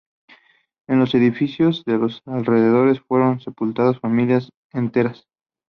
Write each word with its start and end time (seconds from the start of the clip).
En 0.87 0.97
los 0.97 1.13
edificios 1.13 1.85
de 1.85 1.99
los 1.99 2.23
alrededores 2.25 3.01
fueron 3.01 3.39
sepultadas 3.39 3.99
familias 3.99 4.49
enteras. 4.73 5.27